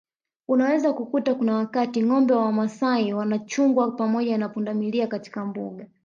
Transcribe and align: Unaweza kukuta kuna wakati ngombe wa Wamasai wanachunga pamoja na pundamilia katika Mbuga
Unaweza 0.47 0.93
kukuta 0.93 1.35
kuna 1.35 1.55
wakati 1.55 2.03
ngombe 2.03 2.33
wa 2.33 2.45
Wamasai 2.45 3.13
wanachunga 3.13 3.91
pamoja 3.91 4.37
na 4.37 4.49
pundamilia 4.49 5.07
katika 5.07 5.45
Mbuga 5.45 5.87